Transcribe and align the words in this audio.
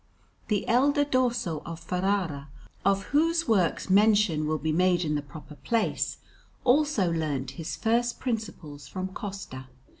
The 0.47 0.67
elder 0.67 1.05
Dosso 1.05 1.61
of 1.63 1.79
Ferrara, 1.79 2.49
of 2.83 3.03
whose 3.13 3.47
works 3.47 3.87
mention 3.87 4.47
will 4.47 4.57
be 4.57 4.71
made 4.71 5.05
in 5.05 5.13
the 5.13 5.21
proper 5.21 5.53
place, 5.53 6.17
also 6.63 7.11
learnt 7.11 7.51
his 7.51 7.75
first 7.75 8.19
principles 8.19 8.87
from 8.87 9.09
Costa. 9.09 9.67